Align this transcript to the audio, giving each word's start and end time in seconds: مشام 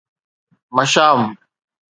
مشام 0.71 1.37